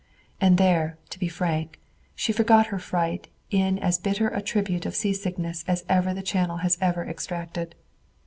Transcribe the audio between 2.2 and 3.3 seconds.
forgot her fright